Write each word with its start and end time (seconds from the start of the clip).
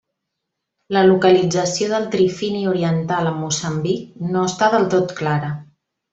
La 0.95 1.03
localització 1.09 1.89
del 1.91 2.07
trifini 2.15 2.63
oriental 2.71 3.29
amb 3.33 3.39
Moçambic 3.45 4.25
no 4.33 4.47
està 4.53 4.71
del 4.77 4.89
tot 4.97 5.15
clara. 5.23 5.55